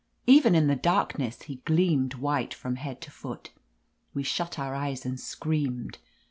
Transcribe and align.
Even 0.25 0.55
in 0.55 0.65
the 0.65 0.75
darkness 0.75 1.43
he 1.43 1.57
gleamed 1.57 2.15
white 2.15 2.55
from 2.55 2.77
head 2.77 3.01
to 3.01 3.11
foot. 3.11 3.51
We 4.15 4.23
shut 4.23 4.57
our 4.57 4.73
eyes 4.73 5.05
and 5.05 5.19
screamed. 5.19 5.99